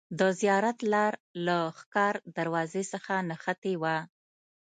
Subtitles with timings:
[0.19, 1.13] د زیارت لار
[1.45, 3.97] له ښکار دروازې څخه نښتې وه.